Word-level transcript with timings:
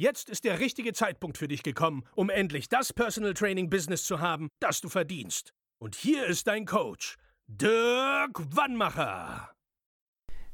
Jetzt 0.00 0.30
ist 0.30 0.44
der 0.44 0.60
richtige 0.60 0.94
Zeitpunkt 0.94 1.36
für 1.36 1.46
dich 1.46 1.62
gekommen, 1.62 2.04
um 2.14 2.30
endlich 2.30 2.70
das 2.70 2.90
Personal 2.90 3.34
Training 3.34 3.68
Business 3.68 4.04
zu 4.04 4.18
haben, 4.18 4.48
das 4.58 4.80
du 4.80 4.88
verdienst. 4.88 5.52
Und 5.78 5.94
hier 5.94 6.24
ist 6.24 6.46
dein 6.46 6.64
Coach, 6.64 7.18
Dirk 7.46 8.40
Wannmacher. 8.56 9.50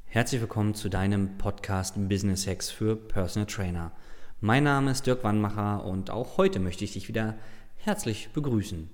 Herzlich 0.03 0.41
willkommen 0.41 0.75
zu 0.75 0.89
deinem 0.89 1.37
Podcast 1.37 1.95
Business 2.09 2.45
Hacks 2.45 2.69
für 2.69 2.97
Personal 2.97 3.47
Trainer. 3.47 3.93
Mein 4.41 4.65
Name 4.65 4.91
ist 4.91 5.07
Dirk 5.07 5.23
Wannmacher 5.23 5.85
und 5.85 6.09
auch 6.09 6.35
heute 6.35 6.59
möchte 6.59 6.83
ich 6.83 6.91
dich 6.91 7.07
wieder 7.07 7.37
herzlich 7.77 8.31
begrüßen. 8.33 8.89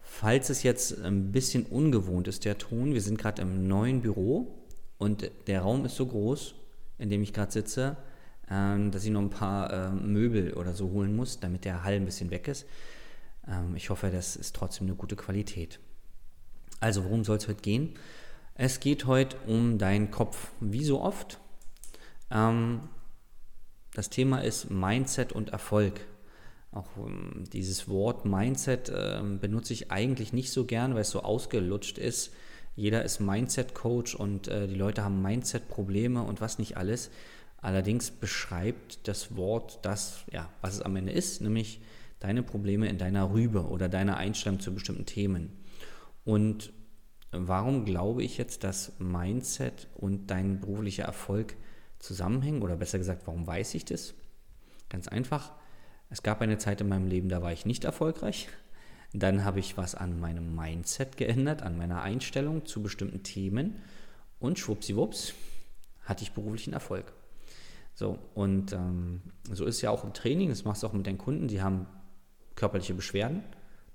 Falls 0.00 0.48
es 0.48 0.62
jetzt 0.62 0.98
ein 1.02 1.30
bisschen 1.30 1.66
ungewohnt 1.66 2.26
ist, 2.26 2.46
der 2.46 2.56
Ton, 2.56 2.94
wir 2.94 3.02
sind 3.02 3.18
gerade 3.18 3.42
im 3.42 3.68
neuen 3.68 4.00
Büro 4.00 4.64
und 4.96 5.30
der 5.46 5.60
Raum 5.60 5.84
ist 5.84 5.96
so 5.96 6.06
groß, 6.06 6.54
in 6.96 7.10
dem 7.10 7.22
ich 7.22 7.34
gerade 7.34 7.52
sitze, 7.52 7.98
ähm, 8.50 8.90
dass 8.90 9.04
ich 9.04 9.10
noch 9.10 9.20
ein 9.20 9.30
paar 9.30 9.72
ähm, 9.72 10.12
Möbel 10.12 10.54
oder 10.54 10.74
so 10.74 10.90
holen 10.90 11.14
muss, 11.14 11.40
damit 11.40 11.64
der 11.64 11.84
Hall 11.84 11.94
ein 11.94 12.04
bisschen 12.04 12.30
weg 12.30 12.48
ist. 12.48 12.66
Ähm, 13.46 13.74
ich 13.76 13.90
hoffe, 13.90 14.10
das 14.10 14.36
ist 14.36 14.54
trotzdem 14.56 14.86
eine 14.86 14.96
gute 14.96 15.16
Qualität. 15.16 15.80
Also, 16.80 17.04
worum 17.04 17.24
soll 17.24 17.38
es 17.38 17.48
heute 17.48 17.62
gehen? 17.62 17.94
Es 18.54 18.80
geht 18.80 19.06
heute 19.06 19.36
um 19.46 19.78
deinen 19.78 20.10
Kopf. 20.10 20.50
Wie 20.60 20.84
so 20.84 21.00
oft. 21.00 21.38
das 22.28 24.10
Thema 24.10 24.40
ist 24.44 24.70
Mindset 24.70 25.32
und 25.32 25.50
Erfolg. 25.50 26.00
Auch 26.72 26.88
ähm, 26.98 27.44
dieses 27.52 27.88
Wort 27.88 28.24
Mindset 28.24 28.88
äh, 28.90 29.20
benutze 29.40 29.72
ich 29.72 29.90
eigentlich 29.90 30.32
nicht 30.32 30.52
so 30.52 30.64
gern, 30.64 30.94
weil 30.94 31.02
es 31.02 31.10
so 31.10 31.22
ausgelutscht 31.22 31.98
ist. 31.98 32.32
Jeder 32.76 33.04
ist 33.04 33.20
Mindset-Coach 33.20 34.14
und 34.14 34.48
äh, 34.48 34.68
die 34.68 34.74
Leute 34.74 35.02
haben 35.02 35.22
Mindset-Probleme 35.22 36.22
und 36.22 36.40
was 36.40 36.58
nicht 36.58 36.76
alles. 36.76 37.10
Allerdings 37.60 38.10
beschreibt 38.10 39.08
das 39.08 39.36
Wort 39.36 39.80
das, 39.82 40.24
ja, 40.32 40.48
was 40.60 40.74
es 40.74 40.82
am 40.82 40.96
Ende 40.96 41.12
ist, 41.12 41.40
nämlich 41.40 41.80
deine 42.20 42.42
Probleme 42.42 42.88
in 42.88 42.98
deiner 42.98 43.32
Rübe 43.32 43.66
oder 43.66 43.88
deine 43.88 44.16
Einstellung 44.16 44.60
zu 44.60 44.72
bestimmten 44.72 45.06
Themen. 45.06 45.50
Und 46.24 46.72
warum 47.32 47.84
glaube 47.84 48.22
ich 48.22 48.38
jetzt, 48.38 48.64
dass 48.64 48.92
Mindset 48.98 49.88
und 49.94 50.28
dein 50.28 50.60
beruflicher 50.60 51.04
Erfolg 51.04 51.56
zusammenhängen? 51.98 52.62
Oder 52.62 52.76
besser 52.76 52.98
gesagt, 52.98 53.26
warum 53.26 53.46
weiß 53.46 53.74
ich 53.74 53.84
das? 53.84 54.14
Ganz 54.88 55.08
einfach, 55.08 55.52
es 56.10 56.22
gab 56.22 56.40
eine 56.40 56.58
Zeit 56.58 56.80
in 56.80 56.88
meinem 56.88 57.06
Leben, 57.06 57.28
da 57.28 57.42
war 57.42 57.52
ich 57.52 57.66
nicht 57.66 57.84
erfolgreich. 57.84 58.48
Dann 59.12 59.44
habe 59.44 59.58
ich 59.58 59.76
was 59.76 59.94
an 59.94 60.20
meinem 60.20 60.54
Mindset 60.54 61.16
geändert, 61.16 61.62
an 61.62 61.76
meiner 61.76 62.02
Einstellung 62.02 62.66
zu 62.66 62.82
bestimmten 62.82 63.22
Themen 63.22 63.82
und 64.38 64.58
schwuppsiwupps 64.58 65.34
hatte 66.02 66.22
ich 66.22 66.32
beruflichen 66.32 66.72
Erfolg. 66.72 67.12
So, 67.98 68.16
und 68.36 68.72
ähm, 68.72 69.22
so 69.50 69.64
ist 69.64 69.80
ja 69.80 69.90
auch 69.90 70.04
im 70.04 70.12
Training, 70.12 70.50
das 70.50 70.64
machst 70.64 70.84
du 70.84 70.86
auch 70.86 70.92
mit 70.92 71.04
deinen 71.04 71.18
Kunden, 71.18 71.48
die 71.48 71.62
haben 71.62 71.88
körperliche 72.54 72.94
Beschwerden, 72.94 73.42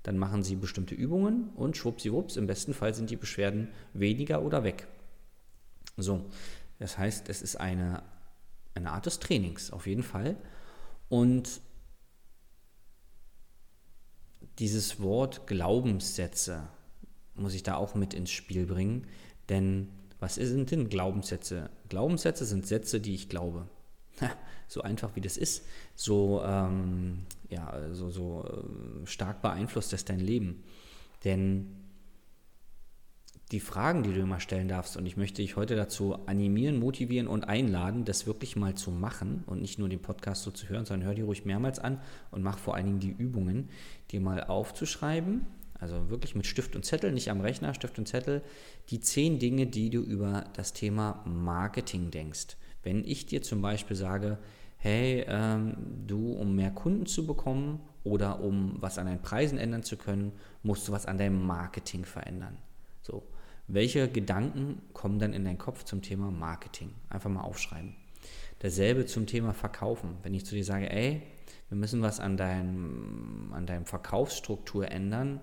dann 0.02 0.18
machen 0.18 0.42
sie 0.42 0.56
bestimmte 0.56 0.94
Übungen 0.94 1.48
und 1.56 1.78
schwuppsiwupps, 1.78 2.36
im 2.36 2.46
besten 2.46 2.74
Fall 2.74 2.92
sind 2.92 3.08
die 3.08 3.16
Beschwerden 3.16 3.68
weniger 3.94 4.42
oder 4.42 4.62
weg. 4.62 4.88
So, 5.96 6.26
das 6.78 6.98
heißt, 6.98 7.30
es 7.30 7.40
ist 7.40 7.56
eine, 7.56 8.02
eine 8.74 8.90
Art 8.90 9.06
des 9.06 9.20
Trainings, 9.20 9.70
auf 9.70 9.86
jeden 9.86 10.02
Fall. 10.02 10.36
Und 11.08 11.62
dieses 14.58 15.00
Wort 15.00 15.46
Glaubenssätze 15.46 16.68
muss 17.36 17.54
ich 17.54 17.62
da 17.62 17.76
auch 17.76 17.94
mit 17.94 18.12
ins 18.12 18.32
Spiel 18.32 18.66
bringen. 18.66 19.06
Denn 19.48 19.88
was 20.20 20.34
sind 20.34 20.72
denn 20.72 20.90
Glaubenssätze? 20.90 21.70
Glaubenssätze 21.88 22.44
sind 22.44 22.66
Sätze, 22.66 23.00
die 23.00 23.14
ich 23.14 23.30
glaube. 23.30 23.66
So 24.68 24.82
einfach 24.82 25.14
wie 25.16 25.20
das 25.20 25.36
ist, 25.36 25.66
so, 25.94 26.42
ähm, 26.44 27.20
ja, 27.48 27.92
so, 27.92 28.10
so 28.10 28.44
äh, 28.44 29.06
stark 29.06 29.42
beeinflusst 29.42 29.92
das 29.92 30.04
dein 30.04 30.20
Leben. 30.20 30.62
Denn 31.24 31.84
die 33.52 33.60
Fragen, 33.60 34.02
die 34.02 34.12
du 34.12 34.20
immer 34.20 34.40
stellen 34.40 34.68
darfst, 34.68 34.96
und 34.96 35.06
ich 35.06 35.16
möchte 35.16 35.42
dich 35.42 35.56
heute 35.56 35.76
dazu 35.76 36.14
animieren, 36.26 36.78
motivieren 36.78 37.28
und 37.28 37.44
einladen, 37.44 38.04
das 38.04 38.26
wirklich 38.26 38.56
mal 38.56 38.74
zu 38.74 38.90
machen 38.90 39.44
und 39.46 39.60
nicht 39.60 39.78
nur 39.78 39.88
den 39.88 40.00
Podcast 40.00 40.42
so 40.42 40.50
zu 40.50 40.68
hören, 40.68 40.86
sondern 40.86 41.06
hör 41.06 41.14
dir 41.14 41.24
ruhig 41.24 41.44
mehrmals 41.44 41.78
an 41.78 42.00
und 42.30 42.42
mach 42.42 42.58
vor 42.58 42.74
allen 42.74 42.86
Dingen 42.86 43.00
die 43.00 43.10
Übungen, 43.10 43.68
dir 44.10 44.20
mal 44.20 44.42
aufzuschreiben, 44.42 45.46
also 45.78 46.08
wirklich 46.08 46.34
mit 46.34 46.46
Stift 46.46 46.74
und 46.74 46.84
Zettel, 46.84 47.12
nicht 47.12 47.30
am 47.30 47.42
Rechner, 47.42 47.74
Stift 47.74 47.98
und 47.98 48.08
Zettel, 48.08 48.42
die 48.88 49.00
zehn 49.00 49.38
Dinge, 49.38 49.66
die 49.66 49.90
du 49.90 50.00
über 50.00 50.44
das 50.54 50.72
Thema 50.72 51.22
Marketing 51.26 52.10
denkst. 52.10 52.56
Wenn 52.84 53.04
ich 53.04 53.26
dir 53.26 53.42
zum 53.42 53.60
Beispiel 53.60 53.96
sage, 53.96 54.38
hey, 54.76 55.24
ähm, 55.26 55.76
du, 56.06 56.32
um 56.32 56.54
mehr 56.54 56.70
Kunden 56.70 57.06
zu 57.06 57.26
bekommen 57.26 57.80
oder 58.04 58.40
um 58.40 58.76
was 58.80 58.98
an 58.98 59.06
deinen 59.06 59.22
Preisen 59.22 59.58
ändern 59.58 59.82
zu 59.82 59.96
können, 59.96 60.32
musst 60.62 60.86
du 60.86 60.92
was 60.92 61.06
an 61.06 61.18
deinem 61.18 61.44
Marketing 61.44 62.04
verändern. 62.04 62.58
So, 63.02 63.26
welche 63.66 64.08
Gedanken 64.08 64.82
kommen 64.92 65.18
dann 65.18 65.32
in 65.32 65.44
deinen 65.44 65.58
Kopf 65.58 65.84
zum 65.84 66.02
Thema 66.02 66.30
Marketing? 66.30 66.90
Einfach 67.08 67.30
mal 67.30 67.40
aufschreiben. 67.40 67.96
Dasselbe 68.58 69.06
zum 69.06 69.26
Thema 69.26 69.54
Verkaufen. 69.54 70.18
Wenn 70.22 70.34
ich 70.34 70.44
zu 70.44 70.54
dir 70.54 70.64
sage, 70.64 70.90
ey, 70.90 71.22
wir 71.70 71.78
müssen 71.78 72.02
was 72.02 72.20
an, 72.20 72.36
deinem, 72.36 73.52
an 73.54 73.66
deinem 73.66 73.86
Verkaufsstruktur 73.86 74.90
ändern, 74.90 75.40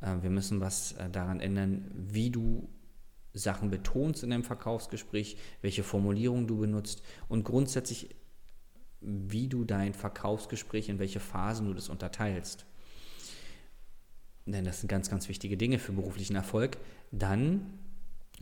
äh, 0.00 0.16
wir 0.22 0.30
müssen 0.30 0.60
was 0.60 0.92
äh, 0.92 1.10
daran 1.10 1.40
ändern, 1.40 1.90
wie 1.94 2.30
du 2.30 2.68
Sachen 3.40 3.70
betonst 3.70 4.22
in 4.22 4.30
deinem 4.30 4.44
Verkaufsgespräch, 4.44 5.36
welche 5.62 5.82
Formulierung 5.82 6.46
du 6.46 6.58
benutzt 6.58 7.02
und 7.28 7.44
grundsätzlich, 7.44 8.14
wie 9.00 9.48
du 9.48 9.64
dein 9.64 9.94
Verkaufsgespräch, 9.94 10.88
in 10.88 10.98
welche 10.98 11.20
Phasen 11.20 11.66
du 11.66 11.74
das 11.74 11.88
unterteilst 11.88 12.66
denn 14.52 14.64
das 14.64 14.80
sind 14.80 14.88
ganz, 14.88 15.10
ganz 15.10 15.28
wichtige 15.28 15.56
Dinge 15.56 15.78
für 15.78 15.92
beruflichen 15.92 16.36
Erfolg, 16.36 16.78
dann 17.10 17.78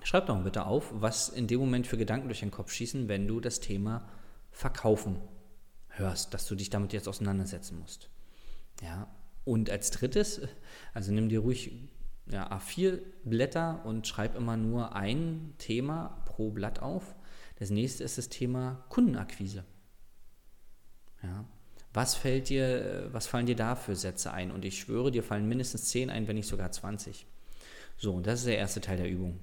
schreib 0.03 0.27
doch 0.27 0.37
mal 0.37 0.45
bitte 0.45 0.67
auf, 0.67 0.91
was 0.93 1.29
in 1.29 1.47
dem 1.47 1.61
Moment 1.61 1.87
für 1.87 1.97
Gedanken 1.97 2.29
durch 2.29 2.41
den 2.41 2.51
Kopf 2.51 2.73
schießen, 2.73 3.09
wenn 3.09 3.27
du 3.27 3.41
das 3.41 3.61
Thema 3.61 4.09
Verkaufen 4.51 5.17
hörst, 5.89 6.35
dass 6.35 6.47
du 6.47 6.55
dich 6.55 6.71
damit 6.71 6.93
jetzt 6.93 7.09
auseinandersetzen 7.09 7.79
musst. 7.79 8.09
Ja, 8.83 9.09
und 9.45 9.71
als 9.71 9.91
drittes, 9.91 10.41
also 10.95 11.13
nimm 11.13 11.29
dir 11.29 11.41
ruhig 11.41 11.73
ja, 12.31 12.51
A4 12.51 13.01
Blätter 13.25 13.85
und 13.85 14.07
schreib 14.07 14.37
immer 14.37 14.57
nur 14.57 14.95
ein 14.95 15.55
Thema 15.59 16.23
pro 16.27 16.51
Blatt 16.51 16.81
auf. 16.81 17.17
Das 17.59 17.71
nächste 17.71 18.05
ist 18.05 18.19
das 18.19 18.29
Thema 18.29 18.85
Kundenakquise. 18.89 19.65
Ja, 21.23 21.45
was 21.93 22.15
fällt 22.15 22.49
dir, 22.49 23.09
was 23.13 23.27
fallen 23.27 23.47
dir 23.47 23.57
da 23.57 23.75
für 23.75 23.97
Sätze 23.97 24.33
ein? 24.33 24.51
Und 24.51 24.65
ich 24.65 24.79
schwöre, 24.79 25.11
dir 25.11 25.23
fallen 25.23 25.49
mindestens 25.49 25.87
10 25.87 26.11
ein, 26.11 26.29
wenn 26.29 26.37
nicht 26.37 26.49
sogar 26.49 26.71
20. 26.71 27.27
So, 27.97 28.15
und 28.15 28.27
das 28.27 28.41
ist 28.41 28.47
der 28.47 28.59
erste 28.59 28.81
Teil 28.81 28.99
der 28.99 29.11
Übung. 29.11 29.41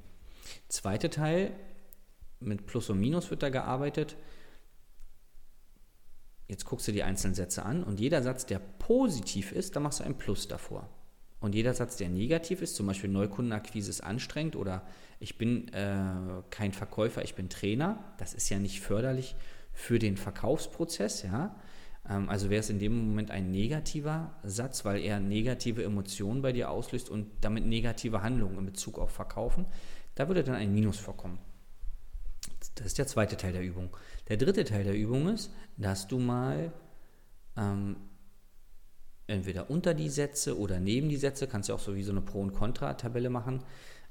Zweiter 0.69 1.09
Teil, 1.09 1.51
mit 2.39 2.65
Plus 2.65 2.89
und 2.89 2.99
Minus 2.99 3.29
wird 3.29 3.43
da 3.43 3.49
gearbeitet. 3.49 4.15
Jetzt 6.47 6.65
guckst 6.65 6.87
du 6.87 6.91
die 6.91 7.03
einzelnen 7.03 7.33
Sätze 7.33 7.63
an 7.63 7.83
und 7.83 7.99
jeder 7.99 8.21
Satz, 8.21 8.45
der 8.45 8.59
positiv 8.59 9.51
ist, 9.51 9.75
da 9.75 9.79
machst 9.79 9.99
du 9.99 10.03
ein 10.03 10.17
Plus 10.17 10.47
davor. 10.47 10.89
Und 11.45 11.53
jeder 11.53 11.75
Satz, 11.75 11.95
der 11.95 12.09
negativ 12.09 12.63
ist, 12.63 12.75
zum 12.75 12.87
Beispiel 12.87 13.07
Neukundenakquise 13.07 13.91
ist 13.91 14.01
anstrengend 14.01 14.55
oder 14.55 14.81
ich 15.19 15.37
bin 15.37 15.71
äh, 15.73 16.41
kein 16.49 16.73
Verkäufer, 16.73 17.23
ich 17.23 17.35
bin 17.35 17.49
Trainer, 17.49 18.03
das 18.17 18.33
ist 18.33 18.49
ja 18.49 18.57
nicht 18.57 18.81
förderlich 18.81 19.35
für 19.71 19.99
den 19.99 20.17
Verkaufsprozess, 20.17 21.21
ja. 21.21 21.55
Ähm, 22.09 22.29
also 22.29 22.49
wäre 22.49 22.61
es 22.61 22.71
in 22.71 22.79
dem 22.79 23.09
Moment 23.09 23.29
ein 23.29 23.51
negativer 23.51 24.35
Satz, 24.41 24.85
weil 24.85 25.01
er 25.01 25.19
negative 25.19 25.83
Emotionen 25.83 26.41
bei 26.41 26.51
dir 26.51 26.71
auslöst 26.71 27.11
und 27.11 27.27
damit 27.41 27.67
negative 27.67 28.23
Handlungen 28.23 28.57
in 28.57 28.65
Bezug 28.65 28.97
auf 28.97 29.11
Verkaufen. 29.11 29.67
Da 30.15 30.27
würde 30.27 30.43
dann 30.43 30.55
ein 30.55 30.73
Minus 30.73 30.97
vorkommen. 30.97 31.37
Das 32.73 32.87
ist 32.87 32.97
der 32.97 33.05
zweite 33.05 33.37
Teil 33.37 33.53
der 33.53 33.61
Übung. 33.61 33.95
Der 34.29 34.37
dritte 34.37 34.63
Teil 34.63 34.83
der 34.83 34.95
Übung 34.95 35.29
ist, 35.29 35.51
dass 35.77 36.07
du 36.07 36.17
mal 36.17 36.73
ähm, 37.55 37.97
entweder 39.27 39.69
unter 39.69 39.93
die 39.93 40.09
Sätze 40.09 40.57
oder 40.57 40.79
neben 40.79 41.09
die 41.09 41.17
Sätze, 41.17 41.47
kannst 41.47 41.69
du 41.69 41.73
auch 41.73 41.79
so 41.79 41.95
wie 41.95 42.03
so 42.03 42.11
eine 42.11 42.21
Pro- 42.21 42.41
und 42.41 42.53
Contra-Tabelle 42.53 43.29
machen, 43.29 43.63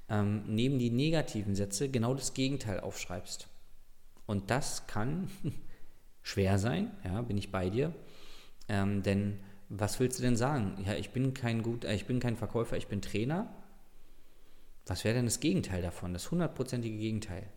ähm, 0.08 0.42
neben 0.46 0.78
die 0.78 0.90
negativen 0.90 1.54
Sätze 1.54 1.88
genau 1.88 2.14
das 2.14 2.34
Gegenteil 2.34 2.80
aufschreibst. 2.80 3.48
Und 4.26 4.50
das 4.50 4.86
kann 4.86 5.30
schwer 6.22 6.58
sein, 6.58 6.90
ja, 7.04 7.22
bin 7.22 7.38
ich 7.38 7.50
bei 7.52 7.70
dir. 7.70 7.94
Ähm, 8.68 9.02
denn 9.02 9.38
was 9.68 9.98
willst 10.00 10.18
du 10.18 10.22
denn 10.22 10.36
sagen? 10.36 10.82
Ja, 10.86 10.94
ich 10.94 11.10
bin 11.10 11.34
kein 11.34 11.62
gut, 11.62 11.84
äh, 11.84 11.94
ich 11.94 12.06
bin 12.06 12.20
kein 12.20 12.36
Verkäufer, 12.36 12.76
ich 12.76 12.88
bin 12.88 13.02
Trainer. 13.02 13.52
Was 14.86 15.04
wäre 15.04 15.14
denn 15.14 15.24
das 15.24 15.40
Gegenteil 15.40 15.82
davon, 15.82 16.12
das 16.12 16.30
hundertprozentige 16.30 16.98
Gegenteil? 16.98 17.48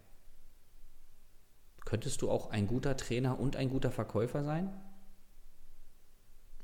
Könntest 1.85 2.21
du 2.21 2.29
auch 2.29 2.51
ein 2.51 2.67
guter 2.67 2.97
Trainer 2.97 3.39
und 3.39 3.55
ein 3.55 3.69
guter 3.69 3.91
Verkäufer 3.91 4.43
sein? 4.43 4.69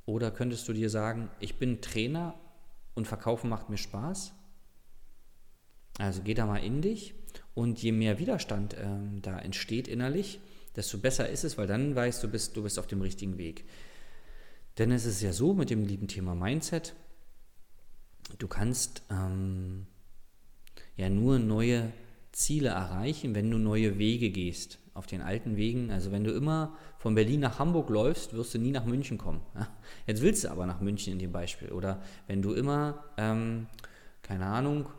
Oder 0.05 0.31
könntest 0.31 0.67
du 0.67 0.73
dir 0.73 0.89
sagen, 0.89 1.29
ich 1.39 1.55
bin 1.55 1.81
Trainer 1.81 2.35
und 2.94 3.07
Verkaufen 3.07 3.50
macht 3.50 3.69
mir 3.69 3.77
Spaß? 3.77 4.33
Also 6.00 6.21
geh 6.23 6.33
da 6.33 6.45
mal 6.45 6.57
in 6.57 6.81
dich 6.81 7.13
und 7.53 7.81
je 7.81 7.91
mehr 7.91 8.19
Widerstand 8.19 8.75
ähm, 8.79 9.21
da 9.21 9.38
entsteht 9.39 9.88
innerlich, 9.88 10.39
desto 10.75 10.97
besser 10.97 11.29
ist 11.29 11.44
es, 11.44 11.57
weil 11.57 11.67
dann 11.67 11.95
weißt 11.95 12.23
du, 12.23 12.27
bist, 12.27 12.57
du 12.57 12.63
bist 12.63 12.79
auf 12.79 12.88
dem 12.88 13.01
richtigen 13.01 13.38
Weg. 13.38 13.65
Denn 14.77 14.91
es 14.91 15.05
ist 15.05 15.21
ja 15.21 15.33
so 15.33 15.53
mit 15.53 15.69
dem 15.69 15.85
lieben 15.85 16.07
Thema 16.07 16.33
Mindset, 16.33 16.95
du 18.39 18.47
kannst 18.47 19.03
ähm, 19.11 19.85
ja 20.97 21.09
nur 21.09 21.38
neue 21.38 21.91
Ziele 22.33 22.69
erreichen, 22.69 23.35
wenn 23.35 23.50
du 23.50 23.57
neue 23.57 23.97
Wege 23.97 24.30
gehst. 24.30 24.80
Auf 24.95 25.07
den 25.07 25.21
alten 25.21 25.56
Wegen, 25.56 25.89
also 25.89 26.12
wenn 26.12 26.24
du 26.24 26.31
immer 26.31 26.75
von 26.97 27.15
Berlin 27.15 27.39
nach 27.39 27.57
Hamburg 27.57 27.89
läufst, 27.89 28.33
wirst 28.33 28.53
du 28.53 28.59
nie 28.59 28.71
nach 28.71 28.85
München 28.85 29.18
kommen. 29.18 29.41
Jetzt 30.07 30.21
willst 30.21 30.44
du 30.44 30.50
aber 30.50 30.65
nach 30.65 30.81
München 30.81 31.13
in 31.13 31.19
dem 31.19 31.31
Beispiel. 31.31 31.71
Oder 31.71 32.01
wenn 32.27 32.41
du 32.41 32.53
immer, 32.53 33.03
ähm, 33.18 33.68
keine 34.21 34.45
Ahnung, 34.45 34.89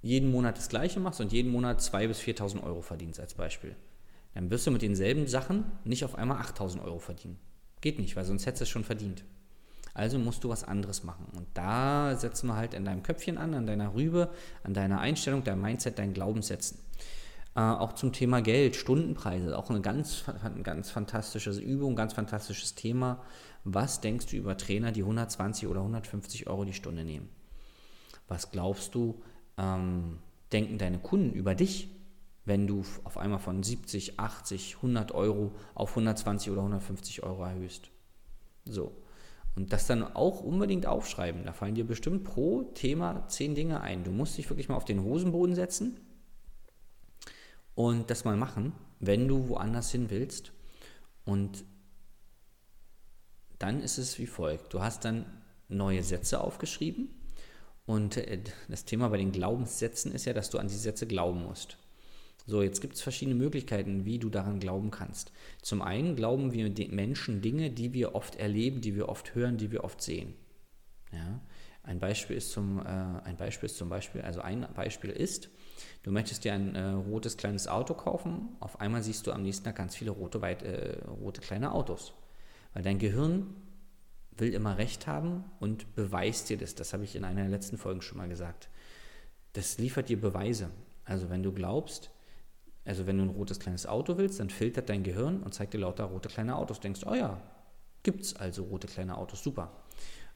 jeden 0.00 0.30
Monat 0.30 0.56
das 0.56 0.68
Gleiche 0.68 1.00
machst 1.00 1.20
und 1.20 1.32
jeden 1.32 1.50
Monat 1.50 1.80
2.000 1.80 2.08
bis 2.08 2.20
4.000 2.20 2.62
Euro 2.62 2.80
verdienst 2.80 3.20
als 3.20 3.34
Beispiel, 3.34 3.74
dann 4.34 4.50
wirst 4.50 4.66
du 4.66 4.70
mit 4.70 4.82
denselben 4.82 5.26
Sachen 5.26 5.64
nicht 5.84 6.04
auf 6.04 6.14
einmal 6.14 6.40
8.000 6.40 6.82
Euro 6.82 6.98
verdienen. 6.98 7.38
Geht 7.80 7.98
nicht, 7.98 8.16
weil 8.16 8.24
sonst 8.24 8.46
hättest 8.46 8.60
du 8.60 8.64
es 8.64 8.70
schon 8.70 8.84
verdient. 8.84 9.24
Also 9.98 10.18
musst 10.18 10.44
du 10.44 10.48
was 10.48 10.64
anderes 10.64 11.02
machen. 11.02 11.26
Und 11.36 11.46
da 11.54 12.16
setzen 12.16 12.46
wir 12.46 12.56
halt 12.56 12.72
in 12.72 12.84
deinem 12.84 13.02
Köpfchen 13.02 13.36
an, 13.36 13.52
an 13.54 13.66
deiner 13.66 13.94
Rübe, 13.94 14.30
an 14.62 14.72
deiner 14.72 15.00
Einstellung, 15.00 15.42
dein 15.42 15.60
Mindset, 15.60 15.98
dein 15.98 16.14
Glaubenssätzen. 16.14 16.78
Äh, 17.56 17.60
auch 17.60 17.94
zum 17.94 18.12
Thema 18.12 18.40
Geld, 18.40 18.76
Stundenpreise, 18.76 19.58
auch 19.58 19.70
eine 19.70 19.80
ganz, 19.80 20.24
ganz 20.62 20.90
fantastische 20.90 21.50
Übung, 21.50 21.96
ganz 21.96 22.12
fantastisches 22.12 22.76
Thema. 22.76 23.24
Was 23.64 24.00
denkst 24.00 24.26
du 24.26 24.36
über 24.36 24.56
Trainer, 24.56 24.92
die 24.92 25.02
120 25.02 25.66
oder 25.66 25.80
150 25.80 26.46
Euro 26.46 26.64
die 26.64 26.74
Stunde 26.74 27.04
nehmen? 27.04 27.28
Was 28.28 28.52
glaubst 28.52 28.94
du, 28.94 29.20
ähm, 29.56 30.18
denken 30.52 30.78
deine 30.78 30.98
Kunden 30.98 31.32
über 31.32 31.54
dich, 31.54 31.88
wenn 32.44 32.66
du 32.66 32.82
auf 33.04 33.18
einmal 33.18 33.40
von 33.40 33.62
70, 33.62 34.20
80, 34.20 34.76
100 34.76 35.12
Euro 35.12 35.52
auf 35.74 35.90
120 35.90 36.52
oder 36.52 36.60
150 36.60 37.22
Euro 37.22 37.44
erhöhst. 37.44 37.90
So. 38.64 38.92
Und 39.54 39.72
das 39.72 39.86
dann 39.86 40.02
auch 40.04 40.40
unbedingt 40.40 40.86
aufschreiben. 40.86 41.44
Da 41.44 41.52
fallen 41.52 41.74
dir 41.74 41.86
bestimmt 41.86 42.24
pro 42.24 42.62
Thema 42.74 43.26
zehn 43.28 43.54
Dinge 43.54 43.80
ein. 43.80 44.04
Du 44.04 44.12
musst 44.12 44.38
dich 44.38 44.48
wirklich 44.48 44.68
mal 44.68 44.76
auf 44.76 44.84
den 44.84 45.02
Hosenboden 45.02 45.54
setzen 45.54 46.00
und 47.74 48.10
das 48.10 48.24
mal 48.24 48.36
machen, 48.36 48.72
wenn 49.00 49.26
du 49.26 49.48
woanders 49.48 49.90
hin 49.90 50.10
willst. 50.10 50.52
Und 51.24 51.64
dann 53.58 53.80
ist 53.80 53.98
es 53.98 54.18
wie 54.18 54.26
folgt. 54.26 54.72
Du 54.72 54.80
hast 54.80 55.04
dann 55.04 55.26
neue 55.68 56.02
Sätze 56.02 56.40
aufgeschrieben 56.40 57.10
und 57.88 58.16
äh, 58.16 58.42
das 58.68 58.84
Thema 58.84 59.08
bei 59.08 59.16
den 59.16 59.32
Glaubenssätzen 59.32 60.12
ist 60.12 60.26
ja, 60.26 60.32
dass 60.32 60.50
du 60.50 60.58
an 60.58 60.68
die 60.68 60.74
Sätze 60.74 61.06
glauben 61.06 61.42
musst. 61.42 61.78
So, 62.48 62.62
jetzt 62.62 62.80
gibt 62.80 62.94
es 62.94 63.02
verschiedene 63.02 63.36
Möglichkeiten, 63.36 64.06
wie 64.06 64.18
du 64.18 64.30
daran 64.30 64.58
glauben 64.58 64.90
kannst. 64.90 65.32
Zum 65.60 65.82
einen 65.82 66.16
glauben 66.16 66.54
wir 66.54 66.72
Menschen 66.90 67.42
Dinge, 67.42 67.70
die 67.70 67.92
wir 67.92 68.14
oft 68.14 68.36
erleben, 68.36 68.80
die 68.80 68.94
wir 68.94 69.10
oft 69.10 69.34
hören, 69.34 69.58
die 69.58 69.70
wir 69.70 69.84
oft 69.84 70.00
sehen. 70.00 70.32
Ja? 71.12 71.42
Ein 71.82 71.98
Beispiel 71.98 72.38
ist 72.38 72.50
zum, 72.52 72.78
äh, 72.78 72.88
ein 72.88 73.36
Beispiel 73.36 73.66
ist 73.66 73.76
zum 73.76 73.90
Beispiel, 73.90 74.22
also 74.22 74.40
ein 74.40 74.66
Beispiel 74.74 75.10
ist, 75.10 75.50
du 76.04 76.10
möchtest 76.10 76.42
dir 76.42 76.54
ein 76.54 76.74
äh, 76.74 76.88
rotes 76.92 77.36
kleines 77.36 77.68
Auto 77.68 77.92
kaufen, 77.92 78.56
auf 78.60 78.80
einmal 78.80 79.02
siehst 79.02 79.26
du 79.26 79.32
am 79.32 79.42
nächsten 79.42 79.64
Tag 79.66 79.76
ganz 79.76 79.94
viele 79.94 80.12
rote, 80.12 80.40
weit, 80.40 80.62
äh, 80.62 81.00
rote 81.06 81.42
kleine 81.42 81.72
Autos. 81.72 82.14
Weil 82.72 82.82
dein 82.82 82.98
Gehirn 82.98 83.54
will 84.34 84.54
immer 84.54 84.78
Recht 84.78 85.06
haben 85.06 85.44
und 85.60 85.94
beweist 85.94 86.48
dir 86.48 86.56
das. 86.56 86.74
Das 86.74 86.94
habe 86.94 87.04
ich 87.04 87.14
in 87.14 87.24
einer 87.24 87.42
der 87.42 87.50
letzten 87.50 87.76
Folgen 87.76 88.00
schon 88.00 88.16
mal 88.16 88.28
gesagt. 88.30 88.70
Das 89.52 89.76
liefert 89.76 90.08
dir 90.08 90.18
Beweise. 90.18 90.70
Also 91.04 91.28
wenn 91.28 91.42
du 91.42 91.52
glaubst, 91.52 92.10
also 92.88 93.06
wenn 93.06 93.18
du 93.18 93.24
ein 93.24 93.30
rotes 93.30 93.60
kleines 93.60 93.86
Auto 93.86 94.16
willst, 94.16 94.40
dann 94.40 94.48
filtert 94.48 94.88
dein 94.88 95.02
Gehirn 95.02 95.42
und 95.42 95.52
zeigt 95.52 95.74
dir 95.74 95.78
lauter 95.78 96.04
rote 96.04 96.28
kleine 96.28 96.56
Autos. 96.56 96.78
Du 96.78 96.82
denkst, 96.82 97.02
oh 97.06 97.14
ja, 97.14 97.40
gibt 98.02 98.22
es 98.22 98.34
also 98.34 98.64
rote 98.64 98.86
kleine 98.86 99.18
Autos, 99.18 99.42
super. 99.42 99.70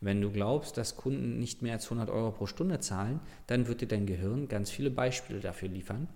Wenn 0.01 0.21
du 0.21 0.31
glaubst, 0.31 0.77
dass 0.77 0.97
Kunden 0.97 1.39
nicht 1.39 1.63
mehr 1.63 1.75
als 1.75 1.85
100 1.85 2.11
Euro 2.11 2.33
pro 2.33 2.47
Stunde 2.47 2.81
zahlen, 2.81 3.21
dann 3.47 3.69
wird 3.69 3.81
dir 3.81 3.89
dein 3.89 4.05
Gehirn 4.05 4.49
ganz 4.49 4.71
viele 4.71 4.91
Beispiele 4.91 5.41
dafür 5.41 5.69
liefern, 5.69 6.09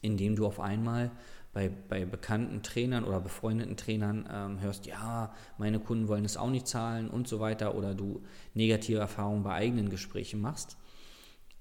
indem 0.00 0.36
du 0.36 0.46
auf 0.46 0.58
einmal 0.58 1.10
bei, 1.52 1.68
bei 1.68 2.04
bekannten 2.04 2.62
Trainern 2.62 3.04
oder 3.04 3.20
befreundeten 3.20 3.76
Trainern 3.76 4.28
ähm, 4.32 4.60
hörst, 4.60 4.86
ja, 4.86 5.34
meine 5.58 5.80
Kunden 5.80 6.08
wollen 6.08 6.24
es 6.24 6.36
auch 6.36 6.50
nicht 6.50 6.66
zahlen 6.66 7.10
und 7.10 7.28
so 7.28 7.40
weiter, 7.40 7.74
oder 7.74 7.94
du 7.94 8.22
negative 8.54 8.98
Erfahrungen 9.00 9.42
bei 9.42 9.52
eigenen 9.52 9.90
Gesprächen 9.90 10.40
machst. 10.40 10.76